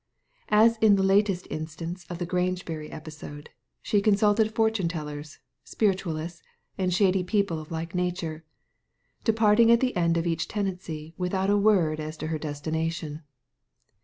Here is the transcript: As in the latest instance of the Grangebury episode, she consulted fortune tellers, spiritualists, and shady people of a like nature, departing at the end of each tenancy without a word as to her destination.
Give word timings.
As 0.49 0.77
in 0.79 0.95
the 0.95 1.03
latest 1.03 1.45
instance 1.51 2.07
of 2.09 2.17
the 2.17 2.25
Grangebury 2.25 2.91
episode, 2.91 3.51
she 3.83 4.01
consulted 4.01 4.51
fortune 4.55 4.87
tellers, 4.87 5.37
spiritualists, 5.63 6.41
and 6.75 6.91
shady 6.91 7.23
people 7.23 7.59
of 7.59 7.69
a 7.69 7.73
like 7.75 7.93
nature, 7.93 8.43
departing 9.23 9.69
at 9.69 9.79
the 9.79 9.95
end 9.95 10.17
of 10.17 10.25
each 10.25 10.47
tenancy 10.47 11.13
without 11.19 11.51
a 11.51 11.55
word 11.55 11.99
as 11.99 12.17
to 12.17 12.27
her 12.29 12.39
destination. 12.39 13.21